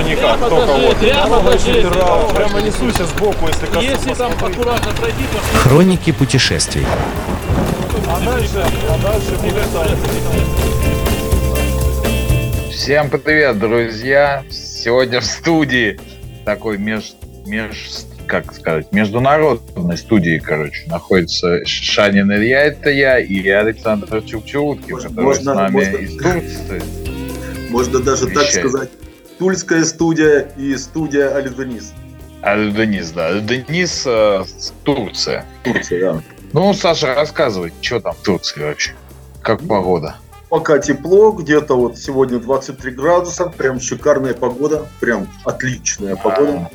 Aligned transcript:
никак, 0.00 0.40
даже, 0.40 0.54
вот 0.54 2.34
прямо 2.34 2.60
несусь 2.60 2.96
сбоку, 2.96 3.48
если 3.48 3.66
коснусь. 3.66 3.84
Если 3.84 4.14
там 4.14 4.32
аккуратно 4.32 4.92
пройти, 4.92 5.24
то 5.32 5.58
Хроники 5.58 6.12
путешествий. 6.12 6.86
А 8.08 8.20
дальше, 8.24 8.64
а 8.88 8.98
дальше 9.02 9.30
будет 9.42 9.72
так. 9.72 9.88
Всем 12.70 13.08
привет, 13.10 13.58
друзья! 13.58 14.44
Сегодня 14.50 15.20
в 15.20 15.24
студии 15.24 15.98
такой 16.44 16.76
меж, 16.78 17.14
меж 17.46 17.88
как 18.26 18.54
сказать, 18.54 18.90
международной 18.92 19.96
студии, 19.96 20.38
короче, 20.38 20.84
находится 20.86 21.64
Шанин 21.64 22.32
Илья, 22.32 22.62
это 22.64 22.90
я, 22.90 23.18
и 23.18 23.48
Александр 23.48 24.22
Чукчуткин, 24.22 24.94
Можно- 24.94 25.08
который 25.08 25.34
с 25.34 25.42
нами 25.44 25.72
можно- 25.72 25.96
из 25.96 26.16
Турции. 26.16 26.82
Можно 27.70 28.00
даже 28.00 28.26
так 28.26 28.44
Вещай. 28.44 28.60
сказать. 28.68 28.90
Тульская 29.44 29.84
студия 29.84 30.48
и 30.56 30.74
студия 30.74 31.36
Алидонис. 31.36 31.92
А 32.40 32.56
Денис, 32.56 33.10
да, 33.10 33.40
Денис 33.40 34.04
э, 34.06 34.42
Турция. 34.84 35.44
Турция, 35.62 36.00
да. 36.00 36.22
Ну, 36.54 36.72
Саша, 36.72 37.14
рассказывай, 37.14 37.70
что 37.82 38.00
там 38.00 38.14
в 38.14 38.22
Турции 38.22 38.62
вообще? 38.62 38.92
Как 39.42 39.60
погода? 39.60 40.16
Пока 40.48 40.78
тепло, 40.78 41.30
где-то 41.32 41.76
вот 41.76 41.98
сегодня 41.98 42.38
23 42.38 42.92
градуса, 42.92 43.44
прям 43.50 43.80
шикарная 43.80 44.32
погода, 44.32 44.88
прям 44.98 45.28
отличная 45.44 46.16
погода. 46.16 46.70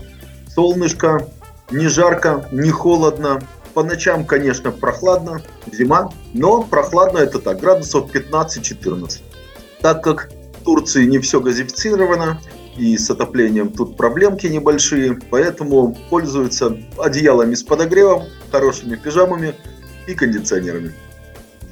Солнышко, 0.54 1.28
не 1.72 1.88
жарко, 1.88 2.48
не 2.52 2.70
холодно. 2.70 3.42
По 3.74 3.82
ночам, 3.82 4.26
конечно, 4.26 4.70
прохладно, 4.70 5.42
зима, 5.72 6.12
но 6.36 6.62
прохладно 6.62 7.18
это 7.18 7.40
так, 7.40 7.62
градусов 7.62 8.12
15-14. 8.14 9.22
Так 9.82 10.04
как 10.04 10.30
в 10.60 10.64
Турции 10.66 11.06
не 11.06 11.18
все 11.18 11.42
газифицировано, 11.42 12.40
и 12.80 12.98
с 12.98 13.10
отоплением 13.10 13.70
тут 13.70 13.98
проблемки 13.98 14.48
небольшие, 14.48 15.20
поэтому 15.30 15.96
пользуются 16.10 16.78
одеялами 16.98 17.54
с 17.54 17.62
подогревом, 17.62 18.24
хорошими 18.52 18.96
пижамами 18.96 19.54
и 20.08 20.16
кондиционерами. 20.16 20.94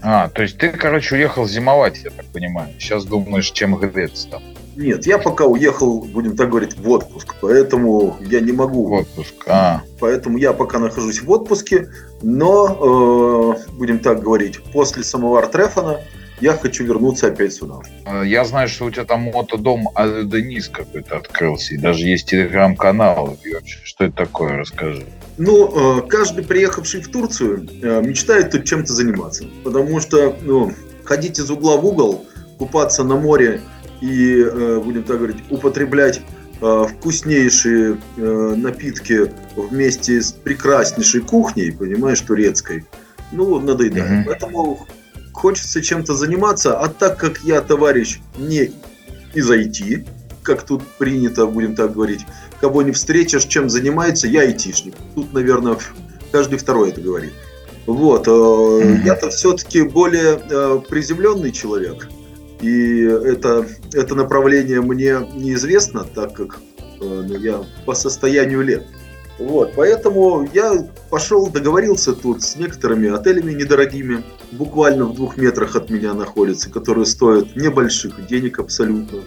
А, 0.01 0.29
то 0.29 0.41
есть 0.41 0.57
ты, 0.57 0.69
короче, 0.69 1.15
уехал 1.15 1.47
зимовать, 1.47 2.01
я 2.03 2.11
так 2.11 2.25
понимаю. 2.27 2.73
Сейчас 2.77 3.05
думаешь, 3.05 3.49
чем 3.51 3.75
греться 3.77 4.29
там 4.29 4.43
Нет, 4.75 5.07
я 5.07 5.17
пока 5.17 5.45
уехал, 5.45 6.01
будем 6.01 6.35
так 6.35 6.49
говорить, 6.49 6.77
в 6.77 6.87
отпуск, 6.89 7.35
поэтому 7.41 8.17
я 8.21 8.41
не 8.41 8.51
могу 8.51 8.85
в 8.85 8.91
отпуск. 8.91 9.33
А, 9.47 9.81
Поэтому 9.99 10.37
я 10.37 10.53
пока 10.53 10.77
нахожусь 10.77 11.21
в 11.21 11.31
отпуске, 11.31 11.89
но, 12.21 13.55
э, 13.65 13.73
будем 13.73 13.99
так 13.99 14.21
говорить, 14.21 14.61
после 14.71 15.03
самого 15.03 15.39
Артрефона 15.39 16.01
я 16.39 16.53
хочу 16.53 16.83
вернуться 16.85 17.27
опять 17.27 17.53
сюда. 17.53 17.75
Э, 18.05 18.23
Я 18.25 18.45
знаю, 18.45 18.67
что 18.67 18.85
у 18.85 18.91
тебя 18.91 19.05
там 19.05 19.21
мотодом 19.21 19.87
Денис 20.25 20.69
какой-то 20.69 21.17
открылся, 21.17 21.73
и 21.73 21.77
даже 21.77 22.05
есть 22.05 22.29
телеграм-канал. 22.29 23.37
Что 23.83 24.05
это 24.05 24.15
такое, 24.15 24.57
расскажи. 24.57 25.05
Ну, 25.37 25.99
э, 25.99 26.07
каждый 26.07 26.43
приехавший 26.43 27.01
в 27.01 27.09
Турцию 27.09 27.67
э, 27.81 28.01
мечтает 28.01 28.51
тут 28.51 28.65
чем-то 28.65 28.93
заниматься, 28.93 29.45
потому 29.63 29.99
что, 29.99 30.35
ну, 30.41 30.71
ходить 31.03 31.39
из 31.39 31.49
угла 31.49 31.77
в 31.77 31.85
угол, 31.85 32.25
купаться 32.57 33.03
на 33.03 33.15
море 33.15 33.61
и, 34.01 34.43
будем 34.83 35.03
так 35.03 35.17
говорить, 35.17 35.37
употреблять 35.49 36.21
вкуснейшие 36.59 37.97
напитки 38.17 39.31
вместе 39.55 40.21
с 40.21 40.31
прекраснейшей 40.31 41.21
кухней, 41.21 41.71
понимаешь, 41.71 42.19
турецкой, 42.21 42.85
ну, 43.31 43.59
надоедает. 43.59 44.09
Мгм. 44.09 44.23
Поэтому 44.25 44.87
хочется 45.37 45.81
чем-то 45.81 46.13
заниматься, 46.15 46.79
а 46.79 46.87
так 46.87 47.17
как 47.17 47.39
я 47.43 47.61
товарищ 47.61 48.19
не 48.37 48.71
из 49.33 49.49
IT, 49.49 50.05
как 50.41 50.63
тут 50.63 50.81
принято, 50.97 51.45
будем 51.45 51.75
так 51.75 51.93
говорить, 51.93 52.25
кого 52.59 52.81
не 52.81 52.91
встретишь, 52.91 53.45
чем 53.45 53.69
занимается, 53.69 54.27
я 54.27 54.41
айтишник. 54.41 54.95
Тут, 55.15 55.33
наверное, 55.33 55.77
каждый 56.31 56.57
второй 56.57 56.89
это 56.89 57.01
говорит. 57.01 57.33
Вот, 57.85 58.27
Мгм. 58.27 59.05
я-то 59.05 59.29
все-таки 59.29 59.83
более 59.83 60.41
э, 60.49 60.79
приземленный 60.89 61.51
человек, 61.51 62.09
и 62.59 63.01
это, 63.03 63.65
это 63.93 64.15
направление 64.15 64.81
мне 64.81 65.19
неизвестно, 65.35 66.03
так 66.03 66.33
как 66.33 66.59
э, 66.99 67.23
ну, 67.27 67.37
я 67.37 67.63
по 67.85 67.93
состоянию 67.93 68.61
лет. 68.61 68.83
Вот, 69.39 69.73
поэтому 69.75 70.49
я 70.53 70.87
пошел, 71.09 71.47
договорился 71.47 72.13
тут 72.13 72.41
с 72.41 72.55
некоторыми 72.55 73.09
отелями 73.09 73.53
недорогими, 73.53 74.23
буквально 74.51 75.05
в 75.05 75.13
двух 75.15 75.37
метрах 75.37 75.75
от 75.75 75.89
меня 75.89 76.13
находятся, 76.13 76.69
которые 76.69 77.05
стоят 77.05 77.55
небольших 77.55 78.25
денег 78.27 78.59
абсолютно. 78.59 79.19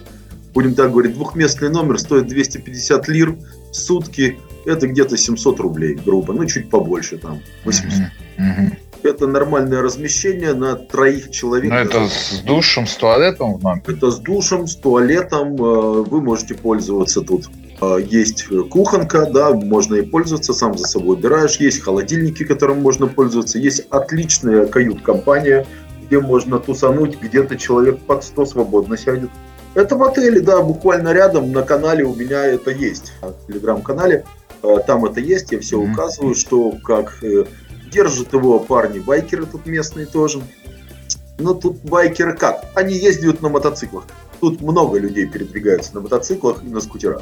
Будем 0.53 0.73
так 0.75 0.91
говорить, 0.91 1.13
двухместный 1.13 1.69
номер 1.69 1.97
стоит 1.99 2.27
250 2.27 3.07
лир 3.07 3.35
в 3.71 3.73
сутки, 3.73 4.37
это 4.65 4.87
где-то 4.87 5.17
700 5.17 5.59
рублей, 5.59 5.95
грубо, 5.95 6.33
ну 6.33 6.45
чуть 6.45 6.69
побольше 6.69 7.17
там, 7.17 7.39
800. 7.65 7.99
Мгм, 8.37 8.49
мгм. 8.49 8.77
Это 9.03 9.25
нормальное 9.25 9.81
размещение 9.81 10.53
на 10.53 10.75
троих 10.75 11.31
человек. 11.31 11.71
Ну, 11.71 11.77
это 11.77 12.07
с 12.07 12.39
душем, 12.45 12.85
с 12.85 12.95
туалетом 12.95 13.55
в 13.55 13.63
номере? 13.63 13.83
Это 13.87 14.11
с 14.11 14.19
душем, 14.19 14.67
с 14.67 14.75
туалетом. 14.75 15.55
э, 15.55 16.03
Вы 16.03 16.21
можете 16.21 16.53
пользоваться 16.53 17.21
тут. 17.21 17.45
Э, 17.81 17.97
Есть 18.07 18.45
кухонка, 18.69 19.25
да, 19.25 19.51
можно 19.51 19.95
и 19.95 20.01
пользоваться, 20.01 20.53
сам 20.53 20.77
за 20.77 20.85
собой 20.87 21.15
убираешь. 21.17 21.57
Есть 21.57 21.81
холодильники, 21.81 22.43
которым 22.43 22.81
можно 22.81 23.07
пользоваться. 23.07 23.57
Есть 23.57 23.85
отличная 23.89 24.67
кают-компания, 24.67 25.65
где 26.05 26.19
можно 26.19 26.59
тусануть, 26.59 27.19
где-то 27.19 27.57
человек 27.57 27.99
под 27.99 28.23
100 28.23 28.45
свободно 28.45 28.97
сядет. 28.97 29.29
Это 29.73 29.95
в 29.95 30.03
отеле, 30.03 30.41
да, 30.41 30.61
буквально 30.61 31.13
рядом 31.13 31.51
на 31.51 31.63
канале 31.63 32.03
у 32.03 32.13
меня 32.13 32.45
это 32.45 32.71
есть. 32.71 33.13
В 33.21 33.47
телеграм-канале 33.47 34.25
э, 34.63 34.75
там 34.85 35.05
это 35.05 35.19
есть, 35.21 35.51
я 35.51 35.59
все 35.59 35.79
Мгм. 35.81 35.93
указываю, 35.93 36.35
что 36.35 36.71
как 36.83 37.23
э, 37.23 37.45
держат 37.91 38.33
его 38.33 38.59
парни, 38.59 38.99
байкеры 38.99 39.45
тут 39.45 39.65
местные 39.65 40.05
тоже. 40.05 40.41
Но 41.39 41.53
тут 41.53 41.77
байкеры 41.83 42.35
как? 42.35 42.65
Они 42.75 42.93
ездят 42.93 43.41
на 43.41 43.49
мотоциклах. 43.49 44.03
Тут 44.41 44.61
много 44.61 44.99
людей 44.99 45.25
передвигаются 45.25 45.95
на 45.95 46.01
мотоциклах 46.01 46.63
и 46.63 46.67
на 46.67 46.81
скутерах. 46.81 47.21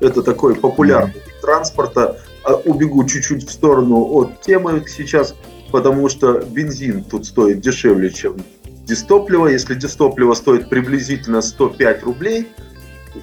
Это 0.00 0.22
такой 0.22 0.54
популярный 0.54 1.14
вид 1.14 1.40
транспорта. 1.40 2.20
А 2.44 2.54
Убегу 2.54 3.04
чуть-чуть 3.04 3.48
в 3.48 3.52
сторону 3.52 3.96
от 4.12 4.40
темы 4.40 4.84
сейчас, 4.86 5.34
потому 5.72 6.08
что 6.08 6.40
бензин 6.40 7.02
тут 7.02 7.26
стоит 7.26 7.60
дешевле, 7.60 8.10
чем 8.10 8.36
дистопливо. 8.84 9.48
Если 9.48 9.74
дистопливо 9.74 10.34
стоит 10.34 10.68
приблизительно 10.68 11.40
105 11.42 12.04
рублей, 12.04 12.48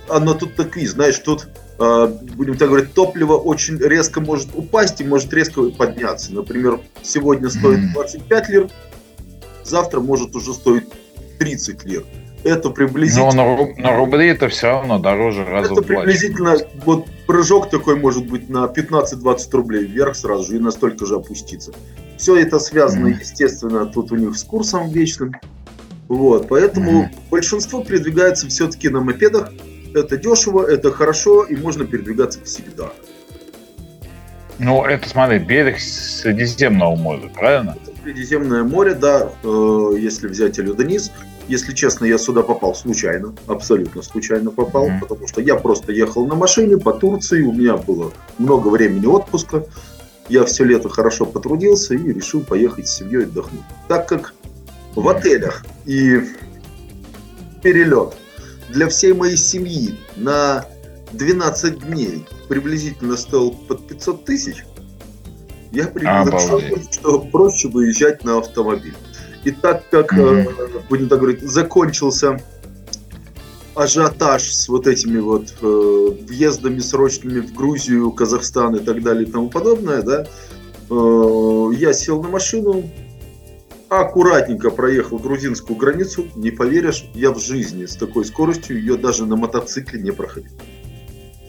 оно 0.10 0.34
тут 0.34 0.56
такие, 0.56 0.90
знаешь, 0.90 1.20
тут, 1.20 1.48
э, 1.80 2.08
будем 2.36 2.58
так 2.58 2.68
говорить, 2.68 2.94
топливо 2.94 3.38
очень 3.38 3.78
резко 3.78 4.20
может 4.20 4.50
упасть 4.56 5.00
и 5.00 5.06
может 5.06 5.32
резко 5.34 5.64
подняться. 5.70 6.34
Например, 6.34 6.82
сегодня 7.02 7.50
стоит 7.50 7.80
Мгм. 7.80 7.94
25 7.94 8.50
лир, 8.50 8.70
завтра 9.64 10.02
может 10.02 10.36
уже 10.36 10.54
стоить 10.54 10.84
30 11.40 11.86
лир. 11.86 12.04
Это 12.44 12.68
Но 12.70 12.74
приблизительно... 12.74 13.34
на, 13.34 13.74
на 13.78 13.96
рубли 13.98 14.28
это 14.28 14.50
все 14.50 14.68
равно 14.68 15.00
дороже 15.00 15.46
раза 15.46 15.72
Это 15.74 15.82
в 15.82 15.86
два. 15.86 16.02
приблизительно, 16.02 16.58
вот 16.86 17.06
прыжок 17.26 17.70
такой 17.70 17.96
может 17.96 18.28
быть 18.28 18.50
на 18.50 18.66
15-20 18.66 19.38
рублей 19.54 19.86
вверх 19.86 20.16
сразу 20.16 20.44
же 20.44 20.58
и 20.58 20.60
настолько 20.60 21.06
же 21.06 21.16
опуститься. 21.16 21.72
Все 22.18 22.36
это 22.38 22.60
связано, 22.60 23.08
Мгм. 23.10 23.20
естественно, 23.20 23.86
тут 23.86 24.12
у 24.12 24.16
них 24.16 24.38
с 24.38 24.44
курсом 24.44 24.90
вечным. 24.90 25.34
Вот, 26.10 26.48
поэтому 26.50 27.04
Мгм. 27.04 27.12
большинство 27.32 27.84
передвигается 27.84 28.48
все-таки 28.48 28.90
на 28.90 29.00
мопедах. 29.00 29.50
Это 29.96 30.18
дешево, 30.18 30.66
это 30.66 30.92
хорошо, 30.92 31.44
и 31.44 31.56
можно 31.56 31.86
передвигаться 31.86 32.44
всегда. 32.44 32.92
Ну, 34.60 34.84
это, 34.86 35.08
смотри, 35.10 35.40
берег 35.40 35.80
Средиземного 35.80 36.96
моря, 36.96 37.30
правильно? 37.34 37.76
Средиземное 38.04 38.64
море, 38.64 38.94
да, 38.94 39.30
э, 39.44 39.92
если 39.98 40.28
взять 40.28 40.60
Элюдонис, 40.60 41.12
если 41.48 41.74
честно, 41.74 42.06
я 42.06 42.18
сюда 42.18 42.42
попал 42.44 42.74
случайно, 42.76 43.34
абсолютно 43.48 44.02
случайно 44.02 44.52
попал, 44.52 44.88
Мгм. 44.88 45.00
потому 45.02 45.28
что 45.28 45.42
я 45.42 45.56
просто 45.56 45.92
ехал 45.92 46.26
на 46.28 46.36
машине 46.36 46.78
по 46.78 46.94
Турции, 46.94 47.42
у 47.42 47.52
меня 47.52 47.78
было 47.78 48.12
много 48.38 48.70
времени 48.70 49.06
отпуска, 49.06 49.66
я 50.30 50.46
все 50.46 50.64
лето 50.64 50.88
хорошо 50.90 51.26
потрудился 51.26 51.96
и 51.96 52.14
решил 52.14 52.42
поехать 52.42 52.88
с 52.88 52.96
семьей 52.98 53.26
отдохнуть. 53.26 53.62
Так 53.90 54.08
как 54.08 54.34
в 54.96 55.08
отелях 55.10 55.66
и 55.86 56.22
перелет 57.62 58.14
для 58.70 58.88
всей 58.88 59.14
моей 59.14 59.38
семьи 59.38 59.96
на 60.16 60.66
12 61.14 61.88
дней 61.88 62.26
приблизительно 62.50 63.18
стоил 63.18 63.52
под 63.52 63.88
500 63.88 64.26
тысяч, 64.26 64.66
я 65.72 65.86
решение, 65.86 66.84
что 66.92 67.20
проще 67.20 67.68
выезжать 67.68 68.24
на 68.24 68.38
автомобиль. 68.38 68.96
И 69.44 69.52
так 69.52 69.90
как, 69.90 70.14
э, 70.14 70.48
будем 70.90 71.10
так 71.10 71.20
говорить, 71.20 71.42
закончился 71.42 72.40
ажиотаж 73.76 74.44
с 74.44 74.70
вот 74.70 74.88
этими 74.88 75.20
вот 75.20 75.54
э, 75.62 76.10
въездами 76.28 76.80
срочными 76.80 77.40
в 77.40 77.54
Грузию, 77.54 78.12
Казахстан 78.12 78.76
и 78.76 78.80
так 78.80 79.02
далее 79.02 79.28
и 79.28 79.32
тому 79.32 79.50
подобное, 79.50 80.02
да, 80.02 80.28
э, 80.90 81.70
я 81.76 81.92
сел 81.94 82.22
на 82.22 82.30
машину, 82.30 82.84
аккуратненько 83.90 84.70
проехал 84.70 85.18
грузинскую 85.18 85.78
границу, 85.78 86.28
не 86.36 86.52
поверишь, 86.52 87.06
я 87.16 87.32
в 87.32 87.40
жизни 87.40 87.86
с 87.86 87.96
такой 87.96 88.26
скоростью 88.26 88.78
ее 88.78 88.96
даже 88.96 89.26
на 89.26 89.36
мотоцикле 89.36 90.00
не 90.02 90.12
проходил. 90.12 90.52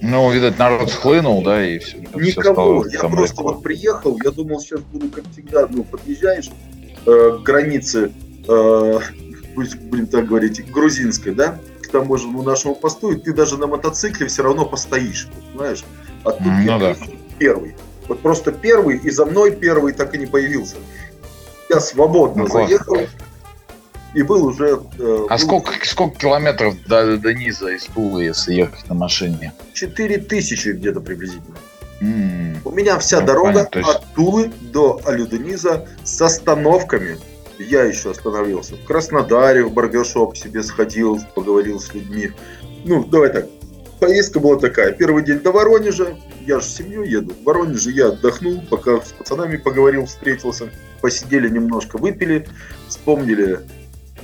Ну, 0.07 0.31
видать, 0.31 0.59
народ 0.59 0.91
схлынул, 0.91 1.43
да, 1.43 1.67
и 1.67 1.79
все. 1.79 1.97
Никого. 2.15 2.85
Я 2.87 3.01
просто 3.01 3.43
вот 3.43 3.63
приехал, 3.63 4.19
я 4.23 4.31
думал, 4.31 4.61
сейчас 4.61 4.81
буду, 4.81 5.09
как 5.09 5.25
всегда, 5.33 5.67
ну, 5.71 5.83
подъезжаешь 5.83 6.51
э, 7.07 7.39
к 7.39 7.43
границе, 7.43 8.13
э, 8.47 8.99
будем 9.55 10.07
так 10.07 10.27
говорить, 10.27 10.71
грузинской, 10.71 11.33
да, 11.33 11.59
к 11.83 11.89
таможенному 11.89 12.43
нашему 12.43 12.75
посту, 12.75 13.13
и 13.13 13.17
ты 13.17 13.33
даже 13.33 13.57
на 13.57 13.67
мотоцикле 13.67 14.27
все 14.27 14.43
равно 14.43 14.67
постоишь, 14.67 15.27
понимаешь? 15.53 15.85
А 16.23 16.33
тут 16.33 16.43
Ну 16.43 16.61
я 16.61 16.79
да. 16.79 16.97
первый. 17.39 17.75
Вот 18.07 18.21
просто 18.21 18.53
первый, 18.53 18.99
и 18.99 19.11
за 19.11 19.25
мной 19.25 19.53
первый 19.53 19.95
так 19.95 20.15
и 20.15 20.19
не 20.19 20.27
появился. 20.27 20.77
Я 21.71 21.81
свободно 21.81 22.43
Ну, 22.43 22.49
заехал, 22.49 22.99
и 24.15 24.23
был 24.23 24.47
уже... 24.47 24.81
э, 24.99 25.27
А 25.29 25.35
был 25.35 25.39
сколько, 25.39 25.73
сколько 25.87 26.17
километров 26.19 26.75
до, 26.87 27.17
до 27.19 27.35
низа 27.35 27.69
из 27.71 27.85
Тулы, 27.85 28.25
если 28.25 28.55
ехать 28.55 28.89
на 28.89 28.95
машине? 28.95 29.53
4 29.73 30.19
тысячи 30.19 30.69
где-то 30.71 31.01
приблизительно. 31.01 31.57
М, 32.01 32.59
У 32.65 32.71
меня 32.71 32.99
вся 32.99 33.21
Ну, 33.21 33.27
дорога 33.27 33.53
понятно, 33.53 33.79
есть- 33.79 33.91
от 33.91 34.15
Тулы 34.15 34.51
до 34.61 35.01
Алюдениза 35.05 35.87
с 36.03 36.21
остановками. 36.23 37.19
Я 37.59 37.85
еще 37.85 38.11
остановился 38.11 38.75
в 38.77 38.85
Краснодаре, 38.85 39.65
в 39.65 39.73
барбершоп 39.73 40.37
себе 40.37 40.63
сходил, 40.63 41.21
поговорил 41.35 41.79
с 41.81 41.95
людьми. 41.95 42.31
Ну, 42.85 43.05
давай 43.05 43.31
так. 43.33 43.47
Поездка 44.01 44.41
была 44.41 44.59
такая. 44.59 44.91
Первый 44.93 45.25
день 45.25 45.39
до 45.39 45.53
Воронежа. 45.53 46.17
Я 46.45 46.59
же 46.59 46.67
в 46.67 46.71
семью 46.71 47.05
еду. 47.05 47.33
В 47.33 47.45
Воронеже 47.45 47.91
я 47.93 48.09
отдохнул, 48.09 48.61
пока 48.69 49.01
с 49.01 49.13
пацанами 49.13 49.57
поговорил, 49.57 50.05
встретился. 50.07 50.69
Посидели 51.01 51.49
немножко, 51.49 51.97
выпили, 51.97 52.47
вспомнили 52.89 53.61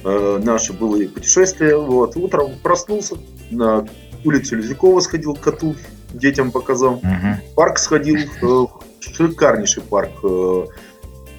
э, 0.05 0.41
наше 0.43 0.73
былые 0.73 1.09
путешествия. 1.09 1.77
Вот. 1.77 2.17
Утром 2.17 2.53
проснулся, 2.63 3.17
на 3.51 3.87
улицу 4.25 4.57
Лизякова 4.57 5.01
сходил 5.01 5.35
к 5.35 5.41
коту, 5.41 5.75
детям 6.13 6.51
показал 6.51 7.01
мгм. 7.03 7.37
парк 7.55 7.79
сходил, 7.79 8.17
э, 8.17 8.67
шикарнейший 9.01 9.83
парк 9.83 10.11
э, 10.23 10.65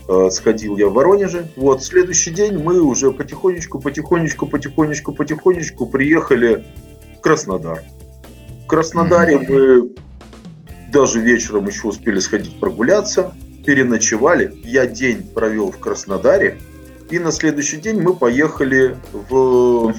э, 0.08 0.30
сходил 0.32 0.78
я 0.78 0.88
в 0.88 0.94
Воронеже. 0.94 1.50
Вот, 1.56 1.84
следующий 1.84 2.32
день 2.32 2.58
мы 2.58 2.82
уже 2.82 3.12
потихонечку, 3.12 3.80
потихонечку, 3.80 4.48
потихонечку, 4.48 5.14
потихонечку 5.14 5.86
приехали 5.88 6.66
в 7.18 7.22
Краснодар. 7.22 7.84
В 8.64 8.68
Краснодаре 8.68 9.38
Мгм. 9.38 9.54
мы 9.54 9.90
даже 10.92 11.20
вечером 11.20 11.68
еще 11.68 11.88
успели 11.88 12.20
сходить 12.20 12.60
прогуляться, 12.60 13.34
переночевали. 13.66 14.54
Я 14.64 14.86
день 14.86 15.24
провел 15.24 15.72
в 15.72 15.78
Краснодаре, 15.78 16.58
и 17.12 17.20
на 17.20 17.32
следующий 17.32 17.78
день 17.78 18.02
мы 18.02 18.16
поехали 18.16 18.96
в 19.12 19.94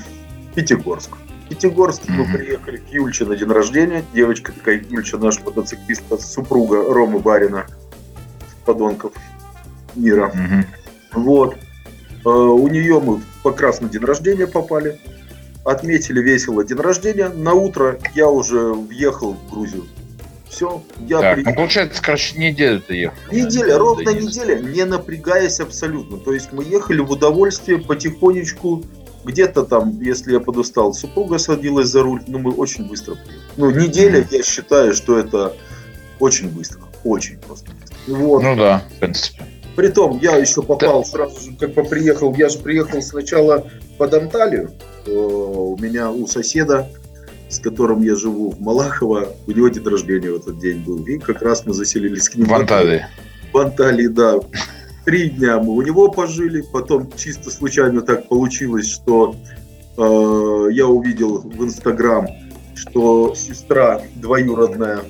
Пятигорск. 0.54 1.10
В 1.44 1.48
Пятигорск 1.50 2.02
мы 2.08 2.24
приехали 2.24 2.78
к 2.78 2.88
Юльче 2.88 3.26
на 3.26 3.36
день 3.36 3.50
рождения. 3.50 4.02
Девочка 4.14 4.52
такая, 4.52 4.82
Юльча, 4.88 5.18
наш 5.18 5.38
мотоциклист, 5.40 6.02
супруга 6.20 6.82
Ромы 6.92 7.18
Барина, 7.18 7.66
подонков 8.64 9.12
мира. 9.94 10.32
Вот. 11.12 11.56
Э, 12.24 12.28
У 12.28 12.66
нее 12.68 12.98
мы 13.00 13.20
как 13.42 13.60
раз 13.60 13.82
на 13.82 13.88
день 13.90 14.02
рождения 14.02 14.46
попали. 14.46 14.98
Отметили 15.64 16.20
весело 16.20 16.64
день 16.64 16.78
рождения. 16.78 17.28
На 17.28 17.52
утро 17.52 17.98
я 18.14 18.28
уже 18.28 18.72
въехал 18.72 19.34
в 19.34 19.50
Грузию. 19.50 19.84
Все, 20.52 20.82
я 21.08 21.20
Так, 21.20 21.34
при- 21.36 21.44
ну 21.44 21.54
получается, 21.54 22.02
короче, 22.02 22.38
неделю 22.38 22.80
ты 22.86 22.94
ехал. 22.94 23.16
Неделя, 23.32 23.68
Да, 23.68 23.78
ровно 23.78 24.10
неделя, 24.10 24.58
не 24.60 24.84
напрягаясь 24.84 25.60
абсолютно. 25.60 26.18
То 26.18 26.34
есть 26.34 26.52
мы 26.52 26.62
ехали 26.62 27.00
в 27.00 27.10
удовольствие 27.10 27.78
потихонечку. 27.78 28.84
Где-то 29.24 29.62
там, 29.62 29.98
если 30.00 30.32
я 30.32 30.40
подустал, 30.40 30.92
супруга 30.94 31.38
садилась 31.38 31.88
за 31.88 32.02
руль, 32.02 32.22
но 32.26 32.38
мы 32.38 32.52
очень 32.52 32.86
быстро 32.88 33.14
приехали. 33.14 33.40
Ну, 33.56 33.70
неделя, 33.70 34.26
я 34.30 34.42
считаю, 34.42 34.92
что 34.94 35.16
это 35.18 35.54
очень 36.18 36.48
быстро. 36.50 36.80
Очень 37.04 37.38
просто. 37.38 37.70
Вот. 38.08 38.42
Ну 38.42 38.56
да, 38.56 38.82
в 38.96 38.98
принципе. 38.98 39.44
Притом, 39.76 40.18
я 40.20 40.36
еще 40.36 40.60
попал 40.62 41.02
сразу 41.04 41.40
же, 41.40 41.56
как 41.56 41.72
бы 41.72 41.82
приехал, 41.84 42.34
я 42.34 42.48
же 42.50 42.58
приехал 42.58 43.00
сначала 43.00 43.66
под 43.96 44.12
Анталию. 44.12 44.72
Э, 45.06 45.10
У 45.12 45.78
меня 45.78 46.10
у 46.10 46.26
соседа, 46.26 46.90
с 47.52 47.58
которым 47.58 48.02
я 48.02 48.16
живу 48.16 48.50
в 48.50 48.60
Малахово, 48.60 49.28
у 49.46 49.50
него 49.50 49.68
день 49.68 49.84
рождения 49.84 50.32
в 50.32 50.36
этот 50.36 50.58
день 50.58 50.78
был. 50.78 51.04
И 51.04 51.18
как 51.18 51.42
раз 51.42 51.66
мы 51.66 51.74
заселились 51.74 52.28
к 52.28 52.36
ним. 52.36 52.46
В 52.46 52.54
Анталии. 52.54 53.06
В 53.52 53.58
Анталии, 53.58 54.06
да. 54.06 54.40
Три 55.04 55.30
дня 55.30 55.58
мы 55.58 55.74
у 55.74 55.82
него 55.82 56.10
пожили, 56.10 56.64
потом 56.72 57.10
чисто 57.16 57.50
случайно 57.50 58.02
так 58.02 58.28
получилось, 58.28 58.88
что 58.88 59.34
э, 59.98 60.72
я 60.72 60.86
увидел 60.86 61.38
в 61.38 61.64
Инстаграм, 61.64 62.26
что 62.74 63.34
сестра 63.34 64.00
двоюродная 64.14 65.00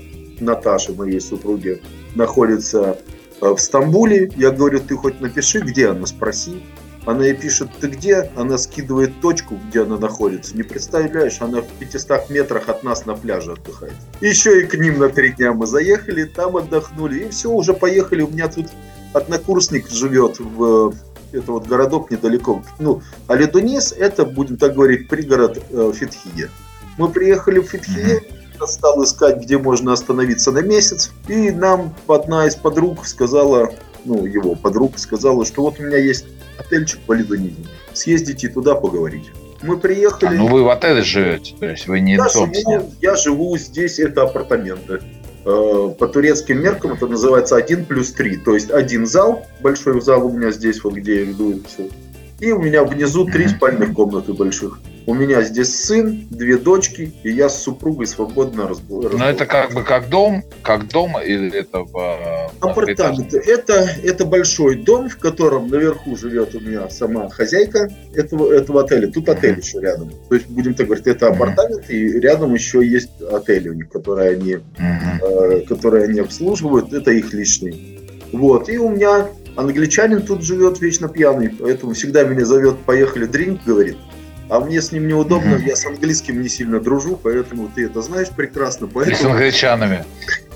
Наташи, 0.40 0.94
моей 0.94 1.20
супруги, 1.20 1.80
находится 2.14 2.98
э, 3.40 3.48
в 3.54 3.58
Стамбуле. 3.58 4.32
Я 4.36 4.50
говорю, 4.50 4.80
ты 4.80 4.96
хоть 4.96 5.20
напиши, 5.20 5.60
где 5.60 5.88
она, 5.88 6.06
спроси. 6.06 6.62
Она 7.04 7.24
ей 7.24 7.34
пишет, 7.34 7.70
ты 7.80 7.88
где? 7.88 8.30
Она 8.36 8.58
скидывает 8.58 9.20
точку, 9.20 9.58
где 9.68 9.82
она 9.82 9.98
находится. 9.98 10.56
Не 10.56 10.62
представляешь, 10.62 11.40
она 11.40 11.62
в 11.62 11.66
500 11.66 12.30
метрах 12.30 12.68
от 12.68 12.84
нас 12.84 13.06
на 13.06 13.14
пляже 13.14 13.52
отдыхает. 13.52 13.94
Еще 14.20 14.62
и 14.62 14.66
к 14.66 14.74
ним 14.74 14.98
на 14.98 15.08
три 15.08 15.32
дня 15.32 15.52
мы 15.52 15.66
заехали, 15.66 16.24
там 16.24 16.56
отдохнули. 16.56 17.24
И 17.24 17.28
все, 17.30 17.50
уже 17.50 17.74
поехали. 17.74 18.22
У 18.22 18.28
меня 18.28 18.48
тут 18.48 18.66
однокурсник 19.12 19.90
живет 19.90 20.38
в 20.38 20.92
э, 21.32 21.38
это 21.38 21.52
вот 21.52 21.66
городок 21.66 22.10
недалеко. 22.10 22.62
Ну, 22.78 23.02
Алидунис 23.26 23.92
это, 23.92 24.24
будем 24.24 24.56
так 24.56 24.74
говорить, 24.74 25.08
пригород 25.08 25.58
э, 25.70 25.92
Фетхия. 25.94 26.50
Мы 26.98 27.08
приехали 27.08 27.58
в 27.58 27.64
Фетхие, 27.64 28.22
я 28.60 28.66
стал 28.66 29.02
искать, 29.02 29.42
где 29.42 29.58
можно 29.58 29.92
остановиться 29.92 30.52
на 30.52 30.60
месяц. 30.60 31.10
И 31.28 31.50
нам 31.50 31.94
одна 32.06 32.46
из 32.46 32.54
подруг 32.54 33.06
сказала, 33.06 33.72
ну, 34.04 34.24
его 34.26 34.54
подруг 34.54 34.98
сказала, 34.98 35.44
что 35.44 35.62
вот 35.62 35.80
у 35.80 35.82
меня 35.82 35.98
есть 35.98 36.26
отельчик 36.58 37.00
Алидунисе. 37.08 37.56
Съездите 37.92 38.48
туда 38.48 38.74
поговорить. 38.74 39.30
Мы 39.62 39.74
А, 39.76 39.78
приехали. 39.78 40.36
ну 40.36 40.48
вы 40.48 40.64
в 40.64 40.68
отеле 40.70 41.02
живете, 41.02 41.54
то 41.58 41.66
есть 41.66 41.86
вы 41.86 42.00
не 42.00 42.14
Я 42.14 42.28
живу, 42.28 42.92
я 43.00 43.14
живу 43.16 43.56
здесь, 43.58 43.98
это 44.00 44.22
апартаменты. 44.22 45.00
Э, 45.44 45.94
По 45.98 46.08
турецким 46.08 46.62
меркам 46.62 46.92
это 46.92 47.06
называется 47.06 47.56
1 47.56 47.84
плюс 47.84 48.12
3. 48.12 48.38
То 48.38 48.54
есть 48.54 48.70
один 48.70 49.06
зал, 49.06 49.46
большой 49.60 50.00
зал 50.00 50.26
у 50.26 50.30
меня 50.32 50.50
здесь, 50.50 50.82
вот 50.84 50.94
где 50.94 51.20
я 51.20 51.24
веду 51.24 51.60
все. 51.66 51.88
И 52.40 52.50
у 52.52 52.60
меня 52.60 52.82
внизу 52.84 53.24
три 53.24 53.46
спальных 53.48 53.92
комнаты 53.94 54.32
больших. 54.32 54.80
У 55.06 55.14
меня 55.14 55.42
здесь 55.42 55.74
сын, 55.74 56.26
две 56.30 56.56
дочки, 56.56 57.12
и 57.22 57.30
я 57.30 57.48
с 57.48 57.60
супругой 57.62 58.06
свободно 58.06 58.68
разговариваю. 58.68 59.18
Но 59.18 59.28
это 59.28 59.46
как 59.46 59.72
бы 59.72 59.82
как 59.82 60.08
дом, 60.08 60.44
как 60.62 60.88
дом 60.88 61.20
или 61.20 61.52
это 61.58 61.78
э, 61.78 62.48
Апартаменты. 62.60 63.38
Это, 63.38 63.88
это 64.04 64.24
большой 64.24 64.76
дом, 64.76 65.08
в 65.08 65.18
котором 65.18 65.68
наверху 65.68 66.16
живет 66.16 66.54
у 66.54 66.60
меня 66.60 66.88
сама 66.88 67.28
хозяйка 67.30 67.88
этого, 68.14 68.52
этого 68.52 68.82
отеля. 68.82 69.10
Тут 69.10 69.28
отель 69.28 69.58
еще 69.58 69.80
рядом. 69.80 70.12
То 70.28 70.36
есть, 70.36 70.46
будем 70.48 70.74
так 70.74 70.86
говорить, 70.86 71.06
это 71.06 71.28
апартамент, 71.28 71.90
и 71.90 72.20
рядом 72.20 72.54
еще 72.54 72.86
есть 72.86 73.10
отели 73.22 73.70
у 73.70 73.74
них, 73.74 73.88
которые 73.88 74.30
они 74.32 74.54
Мгм. 74.78 75.20
э, 75.22 75.60
которые 75.62 76.04
они 76.04 76.20
обслуживают, 76.20 76.92
это 76.92 77.10
их 77.10 77.32
лишний. 77.32 77.98
Вот. 78.32 78.68
И 78.68 78.78
у 78.78 78.88
меня 78.88 79.28
англичанин 79.56 80.22
тут 80.22 80.42
живет 80.42 80.80
вечно 80.80 81.08
пьяный, 81.08 81.50
поэтому 81.50 81.92
всегда 81.94 82.24
меня 82.24 82.44
зовет, 82.44 82.78
поехали 82.86 83.26
дринк, 83.26 83.60
говорит. 83.64 83.96
А 84.52 84.60
мне 84.60 84.82
с 84.82 84.92
ним 84.92 85.08
неудобно, 85.08 85.56
я 85.64 85.74
с 85.74 85.86
английским 85.86 86.42
не 86.42 86.48
сильно 86.50 86.78
дружу, 86.78 87.16
поэтому 87.22 87.70
ты 87.74 87.86
это 87.86 88.02
знаешь 88.02 88.28
прекрасно. 88.28 88.84
И 88.84 88.88
с 88.90 88.92
Поэтому 88.92 89.30
англичанами. 89.32 90.04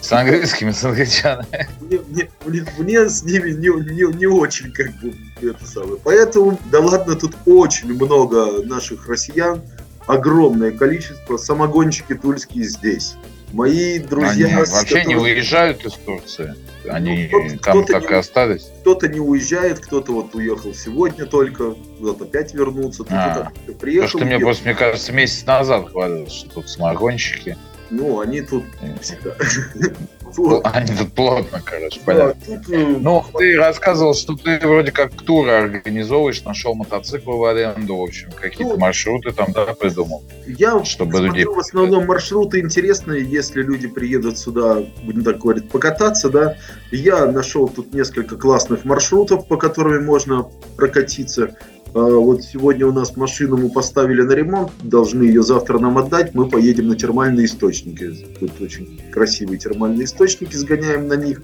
С 0.02 0.12
английскими, 0.12 0.70
с 0.72 0.84
англичанами. 0.84 1.66
мне, 1.80 2.00
мне- 2.10 2.28
мне- 2.44 2.66
мне 2.76 3.08
с 3.08 3.22
ними 3.22 3.52
не, 3.52 3.68
не, 3.94 4.14
не 4.14 4.26
очень 4.26 4.70
как 4.70 4.88
бы 5.00 5.14
это 5.40 5.64
самое. 5.64 5.96
Поэтому, 6.04 6.60
да 6.70 6.80
ладно, 6.80 7.14
тут 7.16 7.32
очень 7.46 7.94
много 7.94 8.62
наших 8.66 9.08
россиян, 9.08 9.62
огромное 10.06 10.72
количество, 10.72 11.38
самогонщики 11.38 12.12
тульские 12.14 12.64
здесь. 12.64 13.14
Мои 13.56 13.98
друзья, 13.98 14.46
Они 14.48 14.54
вообще 14.56 14.74
не 14.98 15.14
которыми- 15.14 15.14
уезжают 15.14 15.84
из 15.86 15.92
Турции. 15.94 16.54
Они 16.90 17.28
Ну, 17.32 17.48
там 17.48 17.58
кто-то 17.58 17.92
так 17.94 18.10
не- 18.10 18.16
и 18.16 18.18
остались. 18.18 18.70
кто-то 18.82 19.08
не 19.08 19.18
уезжает, 19.18 19.80
кто-то 19.80 20.12
вот 20.12 20.34
уехал 20.34 20.74
сегодня 20.74 21.24
только, 21.24 21.74
вот 21.98 22.20
опять 22.20 22.52
вернуться, 22.52 22.98
тут 23.04 23.12
А, 23.12 23.28
вот 23.28 23.44
так 23.44 23.54
Потому 23.54 23.78
приехал. 23.78 24.08
что 24.08 24.24
мне 24.26 24.38
просто, 24.38 24.64
мне 24.64 24.74
кажется, 24.74 25.12
месяц 25.12 25.46
назад 25.46 25.90
говорил, 25.90 26.28
что 26.28 26.50
тут 26.50 26.68
самогонщики. 26.68 27.56
Ну, 27.88 28.20
они 28.20 28.42
тут 28.42 28.64
Э, 28.82 28.94
всегда. 29.00 29.34
Вот. 30.36 30.66
Они 30.72 30.96
тут 30.96 31.12
плотно, 31.12 31.60
короче, 31.64 31.98
Да, 32.00 32.04
понятно. 32.06 32.34
тут, 32.46 32.70
э, 32.74 32.86
Ну, 33.00 33.24
ты 33.38 33.56
рассказывал, 33.56 34.14
что 34.14 34.36
ты 34.36 34.58
вроде 34.58 34.92
как 34.92 35.12
туры 35.12 35.50
организовываешь, 35.52 36.42
нашел 36.44 36.74
мотоциклы 36.74 37.36
в 37.38 37.44
аренду, 37.44 37.96
в 37.96 38.02
общем, 38.02 38.30
какие-то 38.32 38.74
Ну, 38.74 38.78
маршруты 38.80 39.32
там, 39.32 39.52
да, 39.52 39.66
придумал. 39.74 40.22
Я 40.46 40.84
чтобы 40.84 41.12
смотрю 41.12 41.32
людей- 41.32 41.44
в 41.46 41.58
основном 41.58 42.06
маршруты 42.06 42.60
интересные, 42.60 43.24
если 43.24 43.62
люди 43.62 43.88
приедут 43.88 44.38
сюда, 44.38 44.82
будем 45.02 45.24
так 45.24 45.38
говорить, 45.38 45.68
покататься, 45.68 46.30
да. 46.30 46.56
Я 46.92 47.26
нашел 47.26 47.68
тут 47.68 47.92
несколько 47.94 48.36
классных 48.36 48.84
маршрутов, 48.84 49.46
по 49.48 49.56
которым 49.56 50.04
можно 50.04 50.46
прокатиться. 50.76 51.56
А 51.96 51.98
вот 51.98 52.42
сегодня 52.42 52.86
у 52.86 52.92
нас 52.92 53.16
машину 53.16 53.56
мы 53.56 53.70
поставили 53.70 54.20
на 54.20 54.32
ремонт, 54.32 54.70
должны 54.82 55.22
ее 55.22 55.42
завтра 55.42 55.78
нам 55.78 55.96
отдать. 55.96 56.34
Мы 56.34 56.46
поедем 56.46 56.88
на 56.88 56.94
термальные 56.94 57.46
источники. 57.46 58.12
Тут 58.38 58.60
очень 58.60 59.00
красивые 59.10 59.58
термальные 59.58 60.04
источники, 60.04 60.54
сгоняем 60.56 61.08
на 61.08 61.14
них. 61.14 61.40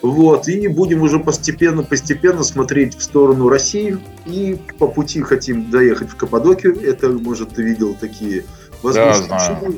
Вот, 0.00 0.46
и 0.46 0.68
будем 0.68 1.02
уже 1.02 1.18
постепенно-постепенно 1.18 2.44
смотреть 2.44 2.96
в 2.96 3.02
сторону 3.02 3.48
России. 3.48 3.98
И 4.26 4.60
по 4.78 4.86
пути 4.86 5.22
хотим 5.22 5.72
доехать 5.72 6.10
в 6.10 6.16
Каппадокию. 6.16 6.80
Это, 6.80 7.08
может, 7.08 7.48
ты 7.56 7.64
видел 7.64 7.96
такие 8.00 8.44
воздушные 8.84 9.28
Да, 9.28 9.38
шары. 9.40 9.74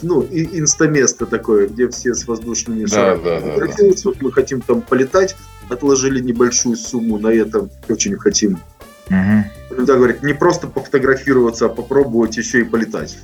Ну, 0.00 0.20
и 0.20 0.60
инстаместо 0.60 1.26
такое, 1.26 1.66
где 1.66 1.88
все 1.88 2.14
с 2.14 2.28
воздушными 2.28 2.84
Да, 2.84 2.94
шарами 2.94 3.24
да, 3.24 3.40
да, 3.40 3.66
да. 3.66 3.94
Вот 4.04 4.22
мы 4.22 4.30
хотим 4.30 4.60
там 4.60 4.80
полетать. 4.80 5.34
Отложили 5.68 6.20
небольшую 6.20 6.76
сумму 6.76 7.18
на 7.18 7.32
это. 7.32 7.68
Очень 7.88 8.14
хотим 8.16 8.60
Мгм. 9.08 9.44
ну, 9.70 9.86
да, 9.86 9.94
говорит, 9.94 10.22
не 10.22 10.32
просто 10.34 10.66
пофотографироваться, 10.66 11.66
а 11.66 11.68
попробовать 11.68 12.36
еще 12.36 12.60
и 12.60 12.64
полетать. 12.64 13.18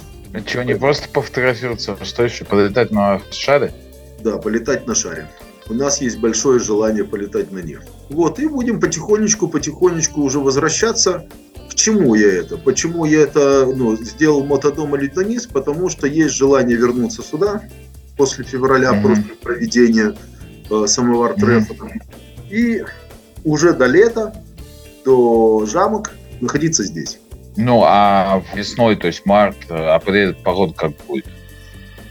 Че, 0.47 0.63
не 0.65 0.75
просто 0.75 1.09
пофотографироваться, 1.09 1.97
а 2.01 2.05
что 2.05 2.23
еще, 2.25 2.45
полетать 2.45 2.91
на 2.91 3.21
шаре? 3.31 3.73
Да, 4.23 4.39
полетать 4.39 4.87
на 4.87 4.95
шаре. 4.95 5.29
У 5.69 5.75
нас 5.75 6.01
есть 6.01 6.19
большое 6.19 6.59
желание 6.59 7.05
полетать 7.05 7.53
на 7.53 7.59
них. 7.59 7.83
Вот, 8.09 8.39
и 8.41 8.47
будем 8.47 8.81
потихонечку, 8.81 9.49
потихонечку 9.49 10.21
уже 10.23 10.39
возвращаться. 10.39 11.27
К 11.71 11.75
чему 11.75 12.15
я 12.15 12.33
это? 12.33 12.57
Почему 12.59 13.05
я 13.05 13.21
это 13.23 13.65
ну, 13.67 13.97
сделал 13.97 14.45
мотодом 14.45 14.95
или 14.97 15.11
низ? 15.25 15.47
Потому 15.47 15.89
что 15.89 16.07
есть 16.07 16.35
желание 16.35 16.77
вернуться 16.77 17.23
сюда 17.23 17.63
после 18.17 18.45
февраля, 18.45 18.93
Мгм. 18.93 19.03
после 19.03 19.35
проведения 19.37 20.15
э, 20.71 20.87
самовар 20.87 21.33
Мгм. 21.33 21.41
трефа. 21.41 21.75
И 22.51 22.85
уже 23.45 23.73
до 23.73 23.87
лета, 23.87 24.35
до 25.05 25.67
жамок 25.67 26.13
находиться 26.41 26.85
здесь. 26.85 27.19
Ну, 27.57 27.83
а 27.85 28.43
весной, 28.55 28.97
то 28.97 29.07
есть 29.09 29.27
март, 29.27 29.57
апрель, 29.71 30.35
погода 30.35 30.73
как 30.75 30.93
будет? 31.07 31.27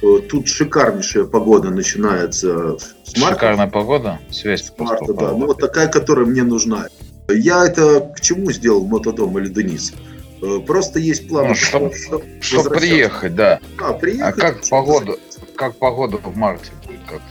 Э, 0.04 0.20
Тут 0.30 0.48
шикарнейшая 0.48 1.26
погода 1.26 1.70
начинается 1.70 2.78
с 3.04 3.18
марта. 3.18 3.36
Шикарная 3.36 3.68
погода? 3.68 4.20
Связь 4.30 4.66
С 4.68 4.74
марта, 4.78 5.14
да. 5.14 5.32
Ну, 5.32 5.48
вот 5.48 5.60
такая, 5.60 5.88
которая 5.88 6.26
мне 6.26 6.44
нужна. 6.44 6.88
Я 7.30 7.66
это 7.66 8.02
к 8.16 8.22
чему 8.22 8.52
сделал 8.52 8.86
мотодом 8.86 9.38
или 9.40 9.48
Денис? 9.48 9.94
Э, 10.42 10.60
Просто 10.66 11.00
есть 11.00 11.28
план. 11.28 11.50
Ну, 11.50 11.56
чтоб- 11.56 11.94
что- 11.96 12.22
Чтобы 12.40 12.64
возвращаться. 12.64 12.70
приехать, 12.80 13.36
да. 13.36 13.60
А, 13.80 13.94
приехать. 13.94 14.38
А 14.38 14.42
как 14.42 14.70
погода? 14.70 15.14
Как 15.56 15.76
погода 15.76 16.18
в 16.18 16.36
марте? 16.36 16.72
Как? 17.12 17.22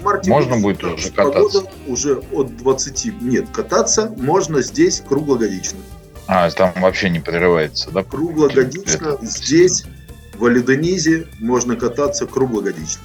В 0.00 0.02
марте 0.02 0.30
Можно 0.30 0.56
будет 0.58 0.82
уже 0.82 1.10
кататься? 1.10 1.64
Уже 1.86 2.16
от 2.32 2.56
20. 2.56 3.22
Нет, 3.22 3.46
кататься 3.52 4.12
можно 4.16 4.60
здесь 4.62 5.00
круглогодично. 5.06 5.78
А, 6.26 6.50
там 6.50 6.72
вообще 6.76 7.10
не 7.10 7.20
прерывается, 7.20 7.90
да? 7.90 8.02
Круглогодично 8.04 9.08
Это- 9.14 9.18
здесь, 9.26 9.84
в 10.34 10.44
Алидонизе, 10.44 11.26
можно 11.38 11.76
кататься 11.76 12.26
круглогодично. 12.26 13.02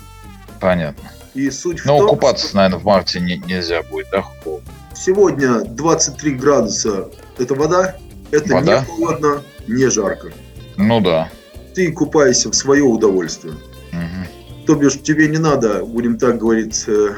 Понятно. 0.60 1.12
И 1.34 1.50
суть 1.50 1.80
в 1.82 1.86
Ну, 1.86 1.98
том, 2.00 2.10
купаться, 2.10 2.48
что 2.48 2.58
наверное, 2.58 2.80
в 2.80 2.84
марте 2.86 3.20
не- 3.20 3.38
нельзя 3.38 3.84
будет, 3.84 4.08
да? 4.12 4.22
холодно? 4.22 4.68
сегодня 4.96 5.60
23 5.66 6.36
градуса– 6.36 7.10
это 7.38 7.54
вода, 7.56 7.98
это 8.32 8.54
Вода. 8.54 8.80
не 8.80 8.86
холодно, 8.86 9.42
не 9.68 9.90
жарко. 9.90 10.32
Ну 10.78 11.02
да. 11.02 11.30
Ты 11.74 11.92
купаешься 11.92 12.50
в 12.50 12.56
свое 12.56 12.84
удовольствие. 12.84 13.56
Мгм. 13.92 14.26
То 14.66 14.76
бишь 14.76 15.00
тебе 15.02 15.28
не 15.28 15.38
надо, 15.38 15.86
будем 15.86 16.18
так 16.18 16.40
говорить, 16.40 16.84
э, 16.88 17.16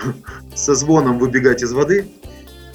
со 0.55 0.75
звоном 0.75 1.17
выбегать 1.19 1.63
из 1.63 1.71
воды. 1.71 2.07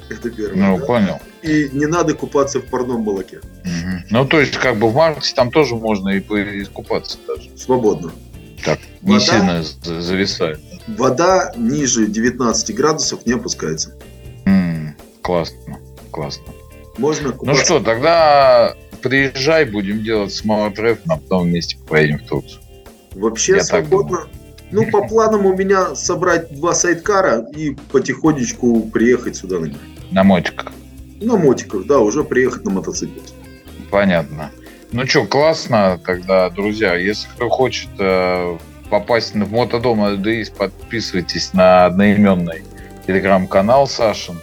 Это 0.08 0.30
первое. 0.30 0.56
Ну, 0.56 0.78
да. 0.78 0.84
понял. 0.86 1.20
И 1.42 1.68
не 1.72 1.86
надо 1.86 2.14
купаться 2.14 2.60
в 2.60 2.66
парном 2.66 3.02
молоке. 3.02 3.40
Мгм. 3.64 4.04
Ну, 4.10 4.24
то 4.26 4.40
есть, 4.40 4.56
как 4.56 4.78
бы 4.78 4.88
в 4.90 4.94
марте 4.94 5.32
там 5.34 5.50
тоже 5.50 5.74
можно 5.74 6.10
и 6.10 6.18
искупаться 6.20 7.18
даже. 7.26 7.50
Свободно. 7.56 8.12
Так, 8.64 8.78
не 9.02 9.14
Вода? 9.14 9.24
сильно 9.24 9.62
за- 9.62 10.00
зависает. 10.00 10.60
Вода 10.86 11.52
ниже 11.56 12.06
19 12.06 12.74
градусов 12.74 13.26
не 13.26 13.32
опускается. 13.32 13.94
М, 14.46 14.94
Классно, 15.22 15.78
классно. 16.10 16.44
Можно 16.98 17.28
Ну 17.28 17.34
купаться. 17.34 17.64
что, 17.64 17.80
тогда 17.80 18.74
приезжай, 19.02 19.64
будем 19.64 20.02
делать 20.02 20.32
смолотреф, 20.34 20.98
а 21.08 21.16
потом 21.16 21.44
вместе 21.44 21.76
поедем 21.88 22.18
в 22.18 22.22
Турцию. 22.28 22.60
Вообще 23.14 23.56
Я 23.56 23.64
свободно. 23.64 24.26
Ну, 24.72 24.90
по 24.90 25.06
планам 25.06 25.44
у 25.44 25.54
меня 25.54 25.94
собрать 25.94 26.50
два 26.54 26.74
сайдкара 26.74 27.46
и 27.54 27.76
потихонечку 27.92 28.80
приехать 28.90 29.36
сюда 29.36 29.60
на 29.60 29.66
них. 29.66 29.76
На 30.10 30.24
мотиках. 30.24 30.72
На 31.20 31.36
мотиках, 31.36 31.86
да, 31.86 31.98
уже 31.98 32.24
приехать 32.24 32.64
на 32.64 32.70
мотоцикле. 32.70 33.22
Понятно. 33.90 34.50
Ну 34.90 35.06
что, 35.06 35.26
классно 35.26 36.00
тогда, 36.04 36.48
друзья. 36.48 36.96
Если 36.96 37.28
кто 37.28 37.50
хочет 37.50 37.90
э, 37.98 38.58
попасть 38.90 39.34
в 39.34 39.52
мотодом 39.52 40.00
ЛДИС, 40.00 40.50
подписывайтесь 40.50 41.52
на 41.52 41.84
одноименный 41.86 42.64
телеграм-канал 43.06 43.86
Сашин. 43.86 44.40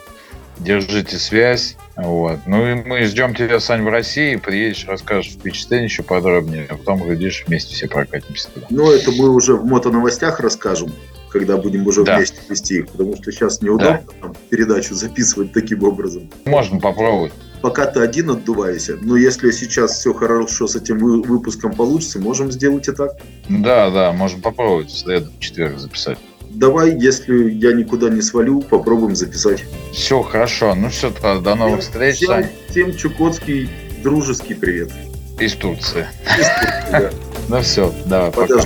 Держите 0.59 1.17
связь. 1.17 1.75
Вот. 2.03 2.39
Ну 2.46 2.65
и 2.68 2.75
мы 2.75 3.03
ждем 3.03 3.36
тебя, 3.36 3.60
Сань, 3.60 3.82
в 3.84 3.88
России. 3.89 4.36
Приедешь, 4.36 4.86
расскажешь 4.88 5.34
впечатление 5.34 5.86
еще 5.86 6.03
подробнее. 6.03 6.65
А 6.70 6.75
потом, 6.75 7.03
глядишь, 7.03 7.44
вместе 7.48 7.75
все 7.75 7.88
прокатимся 7.88 8.50
туда. 8.53 8.68
Но 8.70 8.91
это 8.91 9.12
мы 9.12 9.29
уже 9.29 9.56
в 9.56 9.65
мотоновостях 9.65 10.39
расскажем, 10.39 10.94
когда 11.29 11.58
будем 11.58 11.86
уже 11.88 12.03
Да. 12.03 12.18
вместе 12.18 12.38
вести 12.50 12.77
их, 12.79 12.89
потому 12.89 13.15
что 13.15 13.32
сейчас 13.32 13.62
неудобно 13.62 14.01
там, 14.22 14.36
передачу 14.50 14.96
записывать 14.96 15.51
таким 15.51 15.84
образом. 15.84 16.29
Можно 16.46 16.79
попробовать. 16.79 17.34
Пока 17.62 17.86
ты 17.88 18.00
один 18.00 18.29
отдуваешься, 18.29 18.98
но 19.01 19.18
если 19.18 19.51
сейчас 19.51 20.00
все 20.00 20.13
хорошо 20.13 20.65
с 20.68 20.77
этим 20.77 20.98
вы- 21.00 21.22
выпуском 21.22 21.74
получится, 21.74 22.18
можем 22.18 22.51
сделать 22.53 22.88
и 22.88 22.94
так. 22.94 23.12
Да, 23.50 23.89
да, 23.89 24.13
можем 24.13 24.41
попробовать 24.41 24.89
в 24.89 24.98
среду, 24.98 25.29
в 25.38 25.39
четверг 25.41 25.77
записать. 25.77 26.18
Давай, 26.60 26.94
если 27.00 27.51
я 27.51 27.72
никуда 27.72 28.10
не 28.10 28.22
свалю, 28.22 28.60
попробуем 28.60 29.16
записать. 29.16 29.63
Все, 29.94 30.22
хорошо. 30.22 30.75
Ну 30.75 30.89
все, 30.89 31.10
тогда 31.10 31.39
до 31.39 31.56
новых 31.56 31.80
Всем- 31.80 31.92
встреч, 31.94 32.16
Всем, 32.18 32.46
всем 32.70 32.98
чукотский 32.98 33.70
дружеский 34.04 34.56
привет. 34.56 34.92
из 35.39 35.54
Турции. 35.54 36.06
Из 36.38 36.46
Турции, 36.46 36.92
да. 36.92 37.10
Ну 37.48 37.62
все, 37.62 37.94
давай, 38.06 38.32
пока. 38.32 38.60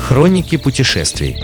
Хроники 0.00 0.56
путешествий. 0.58 1.36